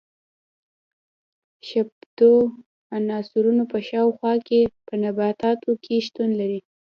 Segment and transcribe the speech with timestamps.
[1.67, 2.31] شپیتو
[2.97, 6.59] عنصرونو په شاوخوا کې په نباتاتو کې شتون لري.